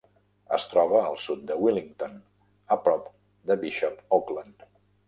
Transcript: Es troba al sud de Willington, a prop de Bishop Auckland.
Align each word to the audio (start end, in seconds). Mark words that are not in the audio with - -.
Es 0.55 0.63
troba 0.71 1.01
al 1.09 1.19
sud 1.25 1.43
de 1.51 1.59
Willington, 1.65 2.17
a 2.77 2.81
prop 2.89 3.15
de 3.53 3.63
Bishop 3.67 4.07
Auckland. 4.21 4.71